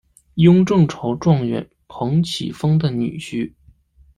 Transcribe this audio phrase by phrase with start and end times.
[0.33, 3.53] 雍正朝状元彭启丰的女婿。